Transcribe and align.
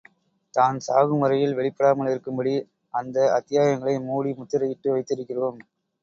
தான் 0.53 0.77
சாகும் 0.85 1.23
வரையில் 1.23 1.53
வெளிப்படாமல் 1.57 2.09
இருக்கும்படி 2.11 2.53
அந்த 2.93 3.17
அத்தியாயங்களை 3.37 3.93
மூடி 4.07 4.31
முத்திரையிட்டு 4.39 4.89
வைத்திருக்கிறோம். 4.91 5.59